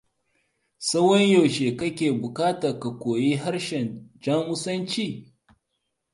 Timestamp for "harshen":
3.41-3.89